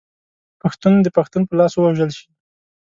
[0.61, 2.27] پښتون د پښتون په لاس ووژل شي.